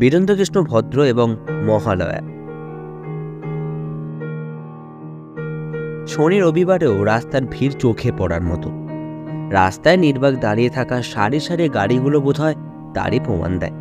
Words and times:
বীরেন্দ্রকৃষ্ণ 0.00 0.62
ভদ্র 0.62 1.02
এবং 1.02 1.36
মহালয়া। 1.66 2.20
শনি 6.06 6.40
রবিবারেও 6.40 7.04
রাস্তার 7.04 7.42
ভিড় 7.50 7.74
চোখে 7.78 8.12
পড়ার 8.18 8.42
মতো। 8.42 8.70
রাস্তায় 9.50 9.96
নির্বাক 9.96 10.34
দাঁড়িয়ে 10.34 10.70
থাকা 10.70 11.02
সারি 11.02 11.40
সারি 11.40 11.68
গাড়িগুলো 11.68 12.20
বোধহয় 12.20 12.54
তারই 12.94 13.20
প্রমাণ 13.24 13.58
দেয়। 13.58 13.72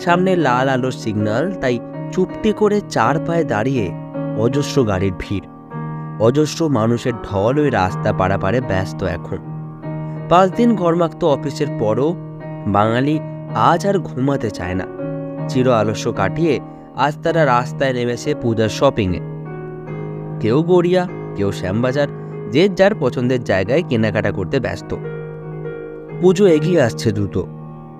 সামনে 0.00 0.36
লাল 0.36 0.68
আলোর 0.68 0.90
সিগন্যাল, 0.90 1.52
তাই 1.60 1.78
চুপটি 2.12 2.52
করে 2.52 2.80
চার 2.88 3.18
পায়ে 3.26 3.44
দাঁড়িয়ে 3.44 3.90
অজস্র 4.38 4.84
গাড়ির 4.84 5.12
ভিড়। 5.18 5.46
অজস্র 6.20 6.68
মানুষের 6.68 7.12
ঢল 7.12 7.58
ওই 7.58 7.70
রাস্তা 7.70 8.12
পারাপারে 8.12 8.60
ব্যস্ত 8.60 9.04
এখন। 9.04 9.38
পাঁচ 10.28 10.50
দিন 10.56 10.76
ঘরমাক্ত 10.76 11.24
অফিসের 11.24 11.66
পরও 11.78 12.14
বাঙালি 12.66 13.20
আজ 13.54 13.86
আর 13.86 13.98
ঘুমাতে 13.98 14.50
চায় 14.50 14.74
না। 14.74 14.99
চির 15.50 15.68
আলস্য 15.68 16.12
কাটিয়ে 16.12 16.60
আজ 16.96 17.14
তারা 17.22 17.46
রাস্তায় 17.46 17.92
নেমেছে 17.92 18.34
পূজার 18.34 18.68
শপিংয়ে 18.68 19.20
কেউ 20.40 20.62
গড়িয়া, 20.62 21.08
কেউ 21.36 21.52
শ্যামবাজার, 21.52 22.08
যে 22.50 22.68
যার 22.68 22.90
পছন্দের 23.00 23.44
জায়গায় 23.44 23.82
কেনাকাটা 23.88 24.30
করতে 24.30 24.60
ব্যস্ত। 24.60 24.94
পুজো 26.20 26.46
এগিয়ে 26.46 26.82
আসছে 26.82 27.12
দ্রুত। 27.12 27.42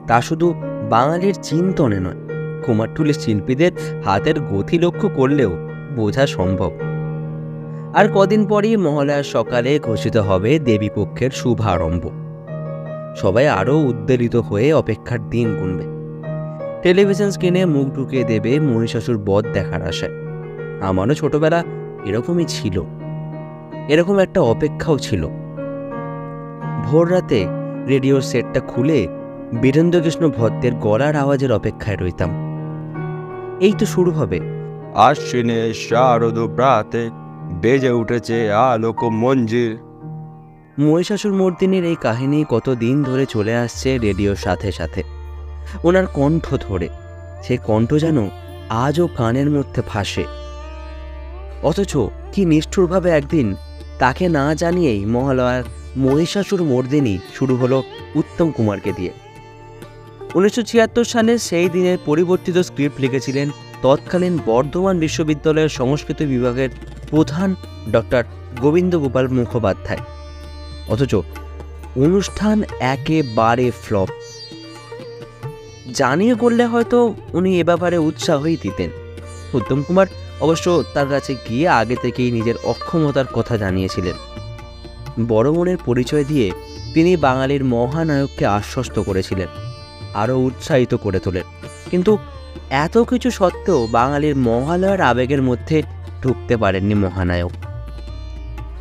তা 0.06 0.20
শুধু 0.20 0.54
বাঙালির 0.90 1.34
চিন্তনে 1.42 2.00
নয়, 2.00 2.20
কুমারটুলির 2.66 3.14
শিল্পীদের 3.14 3.72
হাতের 4.04 4.40
গতি 4.40 4.78
লক্ষ্য 4.78 5.08
করলেও 5.08 5.50
বোঝা 5.96 6.26
সম্ভব। 6.26 6.72
আর 7.94 8.08
কদিন 8.14 8.46
পরই 8.46 8.76
মহালয়ার 8.76 9.22
সকালে 9.22 9.78
ঘোষিত 9.78 10.16
হবে 10.16 10.58
দেবীপক্ষের 10.58 11.30
শুভারম্ভ। 11.30 12.04
সবাই 13.16 13.48
আরও 13.48 13.76
উদ্বেলিত 13.78 14.36
হয়ে 14.36 14.72
অপেক্ষার 14.72 15.30
দিন 15.30 15.56
গুনবে। 15.56 15.99
টেলিভিশন 16.82 17.30
স্ক্রিনে 17.30 17.64
মুখ 17.64 17.86
ঢুকিয়ে 17.94 18.24
দেবে 18.24 18.60
মহিষাসুর 18.60 19.18
বধ 19.18 19.46
দেখার 19.52 19.88
আশায়। 19.88 20.10
আমারও 20.80 21.14
ছোটবেলা 21.14 21.64
এরকমই 22.04 22.44
ছিল। 22.44 22.82
এরকম 23.88 24.18
একটা 24.18 24.40
অপেক্ষাও 24.40 24.98
ছিল। 24.98 25.26
ভোর 26.84 27.12
রাতে 27.12 27.46
রেডিওর 27.88 28.20
সেটটা 28.20 28.60
খুলে 28.60 29.08
বীরেন্দ্রকৃষ্ণ 29.62 30.28
ভদ্রের 30.28 30.74
গলার 30.74 31.16
আওয়াজের 31.16 31.52
অপেক্ষায় 31.52 31.96
রইতাম। 31.96 32.30
এই 33.60 33.72
তো 33.78 33.86
শুরু 33.86 34.10
হবে। 34.10 34.40
আশ্বিনে 34.94 35.74
শারদ 35.74 36.38
প্রাতে 36.38 37.10
বেজে 37.60 37.90
উঠেছে 37.90 38.52
আলোক 38.52 39.04
মঞ্জির। 39.04 39.78
মহিষাসুর 40.78 41.32
মর্দিনীর 41.32 41.84
এই 41.84 41.96
কাহিনী 42.00 42.44
কতদিন 42.48 43.02
ধরে 43.02 43.26
চলে 43.26 43.56
আসছে 43.56 43.98
রেডিওর 43.98 44.36
সাথে 44.36 44.72
সাথে। 44.72 45.19
ওনার 45.84 46.06
কণ্ঠ 46.06 46.54
ধরে। 46.60 46.88
সে 47.42 47.56
কণ্ঠ 47.56 47.94
যেন 47.94 48.28
আজও 48.68 49.08
কানের 49.16 49.50
মধ্যে 49.50 49.82
ভাসে। 49.88 50.24
অথচ 51.62 51.96
কি 52.32 52.44
নিষ্ঠুরভাবে 52.44 53.10
একদিন 53.10 53.56
তাকে 53.98 54.28
না 54.28 54.54
জানিয়েই 54.54 55.04
মহালয়ার 55.04 55.62
মহিষাসুর 55.96 56.62
মর্দিনী 56.62 57.18
শুরু 57.34 57.56
হলো 57.56 57.82
উত্তম 58.14 58.50
কুমারকে 58.50 58.92
দিয়ে। 58.96 59.10
উনিশশো 60.34 60.62
ছিয়াত্তর 60.62 61.04
সালে 61.04 61.38
সেই 61.38 61.68
দিনের 61.68 61.98
পরিবর্তিত 62.06 62.58
স্ক্রিপ্ট 62.58 63.00
লিখেছিলেন 63.00 63.50
তৎকালীন 63.82 64.38
বর্ধমান 64.46 64.98
বিশ্ববিদ্যালয়ের 64.98 65.68
সংস্কৃত 65.68 66.22
বিভাগের 66.22 66.68
প্রধান 67.10 67.54
ডক্টর 67.92 68.24
গোবিন্দ 68.60 68.98
গোপাল 68.98 69.28
মুখোপাধ্যায়। 69.28 69.98
অথচ 70.88 71.14
অনুষ্ঠান 71.96 72.62
একেবারে 72.80 73.70
ফ্লপ। 73.82 74.08
জানিয়ে 75.94 76.34
করলে 76.34 76.64
হয়তো 76.64 77.14
উনি 77.32 77.60
এ 77.60 77.64
ব্যাপারে 77.64 77.98
উৎসাহই 77.98 78.56
দিতেন। 78.62 78.90
উত্তম 79.54 79.82
কুমার 79.82 80.06
অবশ্য 80.40 80.82
তার 80.94 81.08
কাছে 81.08 81.36
গিয়ে 81.48 81.68
আগে 81.68 81.96
থেকেই 81.96 82.30
নিজের 82.30 82.54
অক্ষমতার 82.64 83.24
কথা 83.32 83.56
জানিয়েছিলেন। 83.56 84.14
বড় 85.28 85.52
মনের 85.52 85.76
পরিচয় 85.84 86.24
দিয়ে 86.24 86.52
তিনি 86.94 87.16
বাঙালির 87.16 87.64
মহানায়ককে 87.64 88.46
আশ্বস্ত 88.46 88.98
করেছিলেন, 88.98 89.48
আরও 90.14 90.38
উৎসাহিত 90.38 90.94
করে 90.94 91.18
তোলেন। 91.18 91.46
কিন্তু 91.90 92.18
এত 92.70 92.98
কিছু 92.98 93.30
সত্ত্বেও 93.30 93.86
বাঙালির 93.86 94.36
মহালয়ার 94.36 95.00
আবেগের 95.00 95.42
মধ্যে 95.42 95.82
ঢুকতে 96.22 96.56
পারেননি 96.56 96.94
মহানায়ক। 96.94 97.52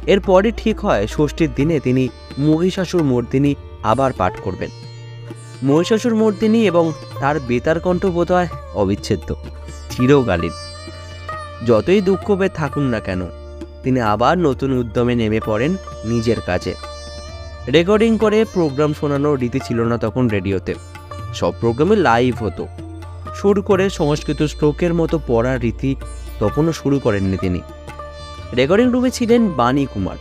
এরপরই 0.08 0.52
ঠিক 0.58 0.80
হয়, 0.80 1.08
ষষ্ঠীর 1.08 1.50
দিনে 1.56 1.80
তিনি 1.80 2.10
মহিষাসুর 2.40 3.04
মর্দিনী 3.04 3.56
আবার 3.84 4.12
পাঠ 4.18 4.34
করবেন। 4.44 4.70
মহিষাসুর 5.64 6.16
মর্দিনী 6.16 6.68
এবং 6.68 6.92
তার 7.20 7.40
বেতার 7.40 7.80
কণ্ঠ 7.80 8.06
বোধ 8.06 8.32
হয় 8.32 8.48
অবিচ্ছেদ্য, 8.74 9.36
চিরকালীন। 9.90 10.52
যতই 11.68 12.02
দুঃখ 12.02 12.36
পেয়ে 12.36 12.50
থাকুন 12.50 12.84
না 12.84 13.00
কেন, 13.00 13.26
তিনি 13.84 14.02
আবার 14.02 14.38
নতুন 14.38 14.74
উদ্যমে 14.74 15.16
নেমে 15.16 15.40
পড়েন 15.46 15.76
নিজের 16.06 16.42
কাজে। 16.42 16.74
রেকর্ডিং 17.68 18.18
করে 18.18 18.46
প্রোগ্রাম 18.54 18.94
শোনানোর 18.94 19.40
রীতি 19.40 19.60
ছিল 19.60 19.82
না 19.82 19.98
তখন 19.98 20.28
রেডিওতে। 20.28 20.74
সব 21.34 21.54
প্রোগ্রামে 21.60 21.96
লাইভ 21.96 22.44
হতো। 22.44 22.68
সুর 23.36 23.62
করে 23.62 23.90
সংস্কৃত 23.90 24.44
স্ট্রোকের 24.44 24.94
মতো 24.94 25.20
পড়ার 25.28 25.62
রীতি 25.62 25.96
তখনও 26.40 26.72
শুরু 26.72 27.00
করেননি 27.00 27.38
তিনি। 27.38 27.62
রেকর্ডিং 28.56 28.92
রুমে 28.92 29.10
ছিলেন 29.10 29.48
বাণী 29.48 29.86
কুমার। 29.94 30.18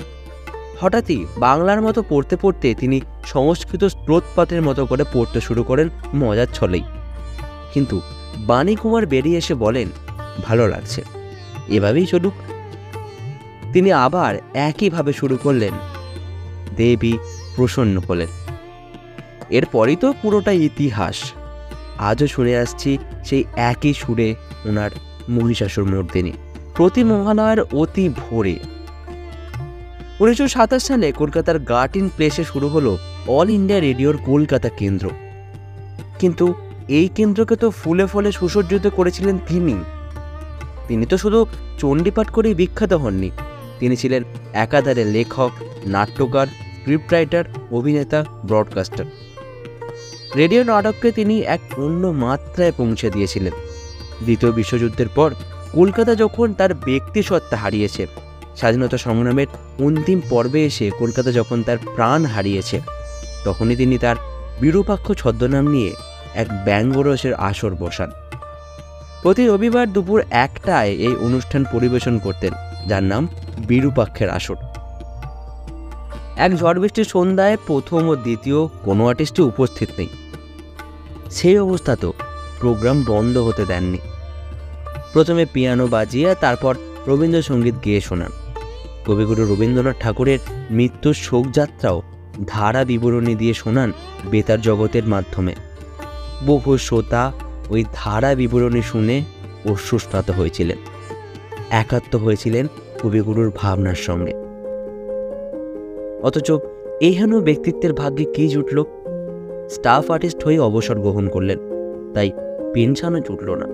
হঠাৎই 0.81 1.27
বাংলার 1.39 1.83
মতো 1.83 2.05
পড়তে 2.09 2.37
পড়তে 2.37 2.75
তিনি 2.75 3.01
সংস্কৃত 3.33 3.85
স্রোতপাতের 3.85 4.63
মতো 4.63 4.83
করে 4.87 5.05
পড়তে 5.13 5.41
শুরু 5.41 5.63
করেন 5.63 5.89
মজার 6.15 6.47
ছলেই। 6.55 6.83
কিন্তু 7.75 7.97
বাণী 8.37 8.75
কুমার 8.77 9.05
বেরিয়ে 9.07 9.39
এসে 9.39 9.55
বলেন, 9.55 9.89
ভালো 10.45 10.69
লাগছে। 10.69 11.01
এভাবেই 11.69 12.07
চলুক। 12.07 12.33
তিনি 13.73 13.93
আবার 13.93 14.35
একইভাবে 14.55 15.13
শুরু 15.13 15.37
করলেন, 15.43 15.75
দেবী 16.77 17.13
প্রসন্ন 17.57 17.95
হলেন। 18.09 18.29
এরপরই 19.51 19.97
তো 19.97 20.09
পুরোটা 20.23 20.53
ইতিহাস। 20.53 21.17
আজও 21.99 22.27
শুনে 22.27 22.55
আসছি 22.57 22.99
সেই 23.25 23.45
একই 23.57 23.95
সুরে 23.95 24.29
ওনার 24.65 24.91
মহিষাসুর 25.29 25.85
মর্দিনী 25.85 26.33
প্রতি 26.75 27.05
মহালয়ার 27.05 27.61
অতি 27.73 28.05
ভোরে। 28.09 28.57
উনিশশো 30.21 30.49
সাতাশ 30.49 30.83
সালে 30.83 31.13
কলকাতার 31.13 31.59
গার্টিন 31.59 32.07
প্লেসে 32.17 32.45
শুরু 32.45 32.69
হলো 32.69 32.93
অল 33.29 33.49
ইন্ডিয়া 33.51 33.81
রেডিওর 33.81 34.17
কলকাতা 34.27 34.69
কেন্দ্র। 34.69 35.07
কিন্তু 36.19 36.55
এই 36.89 37.09
কেন্দ্রকে 37.09 37.57
তো 37.57 37.71
ফুলে 37.71 38.07
ফলে 38.07 38.33
সুসজ্জিত 38.33 38.87
করেছিলেন 38.87 39.39
তিনি 39.49 39.77
তিনি 40.89 41.07
তো 41.07 41.17
শুধু 41.19 41.47
চণ্ডীপাঠ 41.79 42.29
করেই 42.31 42.55
বিখ্যাত 42.55 42.93
হননি। 42.93 43.31
তিনি 43.81 43.97
ছিলেন 43.97 44.23
একাধারে 44.53 45.05
লেখক, 45.05 45.51
নাট্যকার 45.87 46.47
স্ক্রিপ্ট 46.47 47.13
রাইটার 47.13 47.45
অভিনেতা 47.71 48.25
ব্রডকাস্টার 48.45 49.07
রেডিও 50.37 50.63
নাটককে 50.65 51.13
তিনি 51.13 51.41
এক 51.41 51.61
অন্য 51.77 52.03
মাত্রায় 52.25 52.73
পৌঁছে 52.77 53.11
দিয়েছিলেন। 53.11 53.55
দ্বিতীয় 54.25 54.53
বিশ্বযুদ্ধের 54.53 55.09
পর 55.09 55.31
কলকাতা 55.73 56.15
যখন 56.15 56.47
তার 56.53 56.75
ব্যক্তিসত্তা 56.75 57.57
হারিয়েছে, 57.57 58.07
স্বাধীনতা 58.57 58.97
সংগ্রামের 58.97 59.47
অন্তিম 59.79 60.19
পর্বে 60.31 60.61
এসে 60.65 60.91
কলকাতা 60.99 61.31
যখন 61.33 61.59
তার 61.63 61.79
প্রাণ 61.97 62.25
হারিয়েছে 62.25 62.81
তখনই 63.45 63.77
তিনি 63.77 63.99
তার 63.99 64.17
বিরূপাক্ষ 64.61 65.13
ছদ্মনাম 65.13 65.67
নিয়ে 65.67 65.95
এক 66.35 66.49
ব্যঙ্গরসের 66.65 67.35
আসর 67.35 67.75
বসান। 67.75 68.11
প্রতি 69.23 69.47
রবিবার 69.47 69.93
দুপুর 69.93 70.23
একটায় 70.31 70.89
এই 70.89 71.17
অনুষ্ঠান 71.17 71.65
পরিবেশন 71.73 72.19
করতেন, 72.19 72.53
যার 72.87 73.03
নাম 73.03 73.29
বিরূপাক্ষের 73.59 74.31
আসর। 74.31 74.57
এক 76.37 76.55
ঝড় 76.57 76.81
বৃষ্টির 76.81 77.05
সন্ধ্যায় 77.05 77.57
প্রথম 77.67 78.09
ও 78.09 78.17
দ্বিতীয় 78.17 78.67
কোনো 78.67 79.09
আর্টিস্টই 79.09 79.43
উপস্থিত 79.43 79.89
নেই। 79.99 80.09
সেই 81.31 81.59
অবস্থাতেও 81.59 82.13
প্রোগ্রাম 82.61 83.05
বন্ধ 83.07 83.39
হতে 83.39 83.65
দেননি। 83.65 83.99
প্রথমে 85.13 85.47
পিয়ানো 85.53 85.87
বাজিয়ে 85.87 86.35
তারপর 86.41 86.75
রবীন্দ্রসঙ্গীত 87.07 87.75
গেয়ে 87.85 88.01
শোনান। 88.01 88.33
কবিগুরু 89.07 89.55
রবীন্দ্রনাথ 89.55 89.97
ঠাকুরের 90.01 90.39
মৃত্যুর 90.71 91.15
শোকযাত্রাও 91.15 92.03
ধারা 92.47 92.85
বিবরণী 92.85 93.35
দিয়ে 93.35 93.55
শোনান 93.55 93.93
বেতার 94.31 94.61
জগতের 94.61 95.05
মাধ্যমে। 95.05 95.55
বহু 96.47 96.79
শ্রোতা 96.79 97.33
ওই 97.71 97.85
ধারা 97.95 98.35
বিবরণী 98.35 98.83
শুনে 98.83 99.23
অশ্রুস্নাত 99.71 100.31
হয়েছিলেন। 100.31 100.77
একাত্ম 101.71 102.19
হয়েছিলেন 102.19 102.67
কবিগুরুর 103.03 103.53
ভাবনার 103.57 103.95
সঙ্গে। 103.95 104.33
অথচ 106.23 106.53
এহেন 107.01 107.41
ব্যক্তিত্বের 107.41 107.93
ভাগ্যে 107.93 108.25
কি 108.25 108.49
জুটল? 108.49 108.85
স্টাফ 109.69 110.11
আর্টিস্ট 110.11 110.45
হয়ে 110.45 110.59
অবসর 110.59 110.99
গ্রহণ 110.99 111.29
করলেন, 111.29 111.59
তাই 112.15 112.31
পেনশনও 112.75 113.21
জুটল 113.21 113.55
না। 113.55 113.67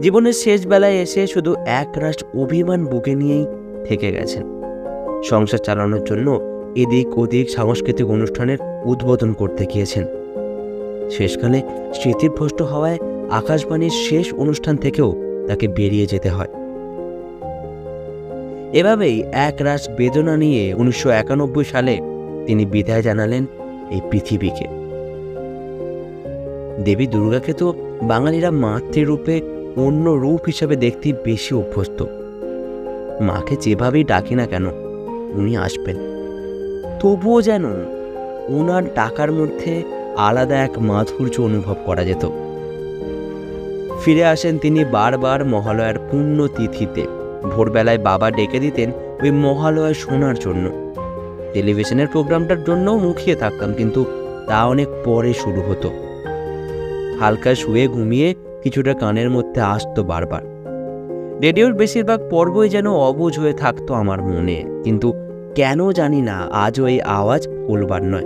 জীবনের 0.00 0.32
শেষ 0.32 0.66
বেলায় 0.66 0.92
এসে 0.92 1.26
শুধু 1.26 1.54
এক 1.66 1.92
রাশ 1.96 2.14
অভিমান 2.34 2.84
বুকে 2.84 3.14
নিয়েই 3.14 3.46
থেকে 3.84 4.12
গেছেন। 4.12 4.42
সংসার 5.22 5.58
চালানোর 5.58 6.04
জন্য 6.04 6.49
এদিক 6.76 7.18
ওদিক 7.18 7.50
সাংস্কৃতিক 7.50 8.06
অনুষ্ঠানের 8.06 8.58
উদ্বোধন 8.84 9.32
করতে 9.32 9.66
গিয়েছেন। 9.66 10.06
শেষকালে 11.10 11.62
স্মৃতিভ্রষ্ট 11.94 12.62
হওয়ায় 12.62 12.98
আকাশবাণীর 13.30 13.90
শেষ 13.90 14.34
অনুষ্ঠান 14.34 14.76
থেকেও 14.76 15.14
তাকে 15.48 15.68
বেরিয়ে 15.68 16.06
যেতে 16.06 16.28
হয়। 16.28 16.48
এভাবেই 18.72 19.22
এক 19.32 19.62
রাস 19.62 19.88
বেদনা 19.96 20.36
নিয়ে 20.36 20.74
উনিশশো 20.74 21.10
একানব্বই 21.10 21.64
সালে 21.64 21.98
তিনি 22.46 22.66
বিদায় 22.66 23.02
জানালেন 23.02 23.46
এই 23.90 24.00
পৃথিবীকে। 24.10 24.64
দেবী 26.84 27.06
দুর্গাকে 27.06 27.52
তো 27.52 27.74
বাঙালিরা 28.02 28.50
মাতৃরূপে 28.50 29.40
অন্য 29.76 30.10
রূপ 30.10 30.40
হিসাবে 30.46 30.76
দেখতে 30.76 31.12
বেশি 31.24 31.54
অভ্যস্ত। 31.54 32.04
মাকে 33.20 33.56
যেভাবেই 33.60 34.04
ডাকি 34.04 34.34
না 34.34 34.46
কেন, 34.46 34.66
উনি 35.34 35.56
আসবেন। 35.56 36.19
তবুও 37.00 37.38
যেন 37.42 37.64
ওনার 38.48 38.84
টাকার 38.94 39.32
মধ্যে 39.32 39.72
আলাদা 40.16 40.56
এক 40.66 40.74
মাধুর্য 40.78 41.34
অনুভব 41.48 41.76
করা 41.86 42.04
যেত। 42.04 42.24
ফিরে 44.00 44.24
আসেন 44.24 44.58
তিনি 44.58 44.80
বারবার 44.96 45.44
মহালয়ার 45.44 45.96
পুণ্য 46.08 46.38
তিথিতে 46.56 47.02
ভোরবেলায় 47.52 47.98
বাবা 47.98 48.30
ডেকে 48.30 48.58
দিতেন 48.60 48.88
ওই 49.22 49.30
মহালয়া 49.30 49.92
শোনার 49.94 50.34
জন্য। 50.34 50.64
টেলিভিশনের 51.52 52.08
প্রোগ্রামটার 52.08 52.60
জন্যও 52.64 52.96
মুখিয়ে 52.98 53.36
থাকতাম, 53.36 53.70
কিন্তু 53.74 54.00
তা 54.48 54.58
অনেক 54.66 54.88
পরে 55.04 55.32
শুরু 55.32 55.60
হতো। 55.68 55.88
হালকা 57.20 57.52
শুয়ে 57.54 57.84
ঘুমিয়ে 57.88 58.28
কিছুটা 58.62 58.92
কানের 58.94 59.30
মধ্যে 59.30 59.60
আসতো 59.60 60.00
বারবার। 60.04 60.42
রেডিওর 61.42 61.72
বেশিরভাগ 61.72 62.20
পর্বই 62.30 62.68
যেন 62.68 62.86
অবুঝ 63.08 63.32
হয়ে 63.38 63.52
থাকতো 63.52 63.90
আমার 63.94 64.22
মনে, 64.22 64.58
কিন্তু 64.84 65.08
কেন 65.54 65.90
জানি 65.90 66.22
না 66.22 66.48
আজও 66.52 66.86
এই 66.86 67.00
আওয়াজ 67.00 67.48
ভুলবার 67.66 68.02
নয়। 68.02 68.24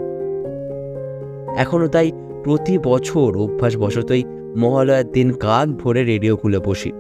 এখনও 1.57 1.89
তাই 1.89 2.13
প্রতি 2.45 2.79
বছর 2.79 3.37
অভ্যাসবশতই 3.37 4.25
মহালয়ার 4.57 5.13
দিন 5.13 5.33
কাক 5.33 5.69
ভরে 5.69 6.05
রেডিও 6.05 6.37
খুলে 6.37 6.59
বসি। 6.59 6.93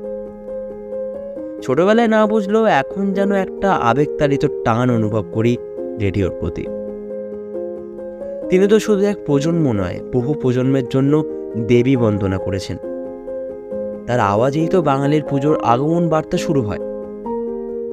ছোটবেলায় 1.62 2.08
না 2.08 2.26
বুঝলেও 2.26 2.64
এখন 2.64 3.12
যেন 3.12 3.32
একটা 3.32 3.72
আবেগতাড়িত 3.72 4.46
টান 4.64 4.90
অনুভব 4.90 5.24
করি 5.32 5.56
রেডিওর 6.00 6.32
প্রতি। 6.40 6.66
তিনি 8.48 8.68
তো 8.68 8.78
শুধু 8.78 9.04
এক 9.04 9.16
প্রজন্ম 9.26 9.72
নয়, 9.72 10.00
বহু 10.12 10.34
প্রজন্মের 10.34 10.88
জন্য 10.90 11.24
দেবী 11.66 11.96
বন্দনা 11.96 12.38
করেছেন। 12.38 12.76
তার 14.06 14.20
আওয়াজেই 14.20 14.68
তো 14.68 14.82
বাঙালির 14.82 15.22
পুজোর 15.22 15.58
আগমন 15.64 16.08
বার্তা 16.08 16.36
শুরু 16.36 16.62
হয়। 16.62 16.78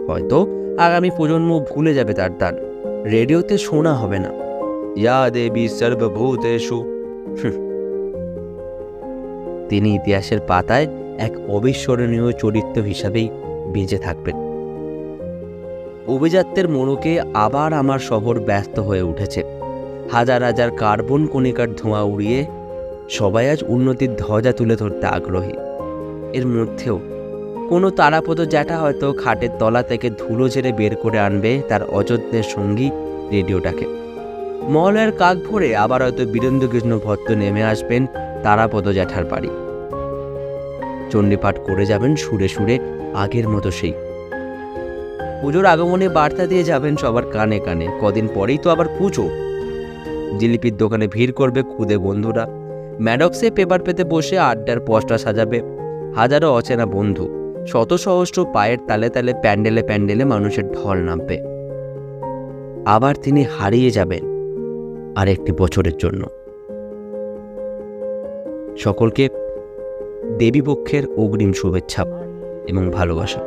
হয়তো 0.08 0.48
আগামী 0.80 1.10
প্রজন্ম 1.10 1.66
ভুলে 1.70 1.94
যাবে 1.94 2.14
তার 2.14 2.30
তার 2.40 2.54
রেডিওতে 3.12 3.58
শোনা 3.58 3.94
হবে 3.94 4.20
না। 4.20 4.30
ইয়া 4.96 5.30
দেবী 5.30 5.68
সর্বভূতেষু। 5.68 6.84
তিনি 9.70 9.96
ইতিহাসের 9.96 10.40
পাতায় 10.48 10.88
এক 11.18 11.50
অবিস্মরণীয় 11.50 12.32
চরিত্র 12.32 12.82
হিসাবেই 12.82 13.30
বেঁচে 13.74 13.98
থাকবেন। 13.98 14.36
অভিজাত্যের 16.08 16.70
মোড়কে 16.70 17.22
আবার 17.34 17.74
আমার 17.74 18.00
শহর 18.00 18.40
ব্যস্ত 18.40 18.80
হয়ে 18.80 19.02
উঠেছে। 19.02 19.44
হাজার 20.12 20.44
হাজার 20.44 20.72
কার্বন 20.72 21.26
কণিকার 21.26 21.76
ধোঁয়া 21.76 22.02
উড়িয়ে 22.02 22.46
সবাই 23.10 23.50
আজ 23.50 23.64
উন্নতির 23.68 24.16
ধ্বজা 24.16 24.52
তুলে 24.52 24.76
ধরতে 24.76 25.08
আগ্রহী। 25.08 25.54
এর 26.34 26.48
মধ্যেও 26.48 27.00
কোনো 27.72 27.90
তারাপদ 27.90 28.42
জ্যাঠা 28.42 28.78
হয়তো 28.78 29.14
খাটের 29.14 29.50
তলা 29.60 29.84
থেকে 29.84 30.10
ধুলো 30.10 30.50
ঝেড়ে 30.50 30.72
বের 30.72 30.96
করে 30.96 31.20
আনবে 31.20 31.62
তার 31.70 31.84
অযত্নের 31.84 32.44
সঙ্গী 32.44 32.90
রেডিওটাকে। 33.32 33.86
মহলের 34.70 35.12
কাক 35.12 35.38
ভরে 35.48 35.76
আবার 35.76 36.02
হয়তো 36.02 36.26
বীরেন্দ্র 36.26 36.68
কৃষ্ণ 36.68 37.00
ভট্ট 37.00 37.32
নেমে 37.32 37.64
আসবেন 37.64 38.08
তারাপদ 38.44 38.86
জ্যাঠার 38.90 39.26
বাড়ি। 39.26 39.50
চণ্ডীপাঠ 41.12 41.56
করে 41.68 41.86
যাবেন 41.86 42.16
সুরে 42.16 42.48
সুরে 42.48 42.80
আগের 43.14 43.48
মতো 43.48 43.72
সেই। 43.72 43.94
পুজোর 45.42 45.66
আগমনে 45.66 46.10
বার্তা 46.10 46.48
দিয়ে 46.48 46.64
যাবেন 46.64 46.96
সবার 46.96 47.26
কানে 47.32 47.60
কানে, 47.60 47.88
কদিন 48.02 48.28
পরেই 48.36 48.58
তো 48.58 48.70
আবার 48.70 48.88
পুজো। 48.98 49.26
জিলিপির 50.40 50.78
দোকানে 50.78 51.08
ভিড় 51.08 51.32
করবে 51.32 51.62
খুদে 51.64 51.98
বন্ধুরা। 51.98 52.46
ম্যাডক্সে 53.02 53.52
পেপার 53.52 53.80
পেতে 53.80 54.04
বসে 54.04 54.40
আড্ডার 54.40 54.80
পোস্টার 54.80 55.18
সাজাবে 55.18 55.62
হাজারো 56.16 56.48
অচেনা 56.54 56.86
বন্ধু। 56.86 57.41
শত 57.68 57.94
সহস্র 57.94 58.46
পায়ের 58.54 58.78
তালে 58.88 59.10
তালে, 59.10 59.34
প্যান্ডেলে 59.42 59.84
প্যান্ডেলে 59.84 60.26
মানুষের 60.26 60.72
ঢল 60.72 60.98
নামবে। 60.98 61.42
আবার 62.86 63.16
তিনি 63.16 63.44
হারিয়ে 63.44 63.92
যাবেন 63.92 64.24
আর 65.16 65.28
একটি 65.28 65.52
বছরের 65.52 65.98
জন্য। 65.98 66.28
সকলকে 68.78 69.30
দেবীপক্ষের 70.38 71.04
অগ্রিম 71.18 71.54
শুভেচ্ছা 71.54 72.06
এবং 72.68 72.90
ভালোবাসা। 72.90 73.40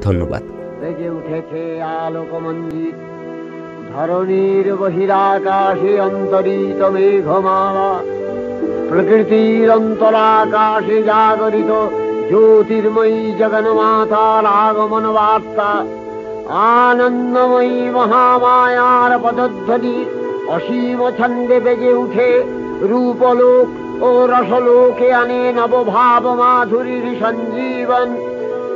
ধন্যবাদ। 0.00 0.42
উঠেছে 0.98 1.82
আলোক 1.82 2.34
মঞ্জিত 2.34 2.94
ধরণীর 3.94 4.76
বহিরাকাশে 4.76 6.00
অন্তরিত 6.00 6.82
মেঘমালা। 6.82 7.98
প্রকৃতির 8.88 9.70
অন্তরাকাশে 9.70 11.02
জাগরিত 11.02 12.01
জ্যোতির্ময়ী 12.32 13.20
জগন্মাতার 13.40 14.44
আগমন 14.62 15.04
বার্তা 15.14 15.70
আনন্দময়ী 16.78 17.78
মহামায়ার 17.90 19.12
পদধ্বনি 19.24 19.96
অসীম 20.48 21.00
ছন্দে 21.18 21.58
বেজে 21.60 21.92
উঠে 21.94 22.30
রূপলোক 22.82 23.66
ও 24.00 24.10
রসলোকে 24.32 25.08
আনে 25.12 25.42
নবভাব 25.52 26.24
মাধুরীর 26.40 27.06
সঞ্জীবন 27.20 28.08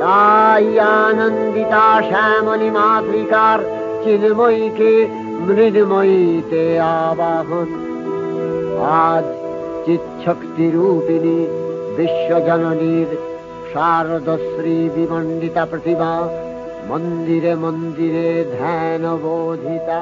তাই 0.01 0.65
আনন্দিতা 0.97 1.85
শ্যামলী 2.09 2.69
মাতৃকার 2.69 3.59
চিন্ময়ীকে 4.03 4.91
মৃন্ময়ীতে 5.45 6.63
আবাহন 6.99 7.69
আজ 9.03 9.25
চিৎশক্তি 9.85 10.65
রূপিণী 10.69 11.37
বিশ্বজননীর 11.97 13.09
शारदश्रीविमण्डितप्रतिभा 13.67 16.13
मन्दिरे 16.89 17.55
मन्दिरे 17.55 18.43
ध्यानबोधिता। 18.43 20.01